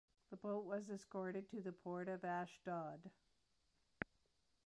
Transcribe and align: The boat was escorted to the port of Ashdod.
The 0.31 0.35
boat 0.35 0.65
was 0.65 0.89
escorted 0.89 1.47
to 1.51 1.61
the 1.61 1.71
port 1.73 2.07
of 2.09 2.25
Ashdod. 2.25 3.11